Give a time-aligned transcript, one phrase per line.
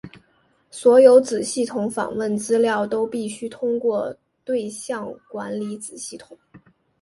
[0.71, 4.11] 所有子系统访问资源都必须通过
[4.43, 6.35] 对象管理子系统。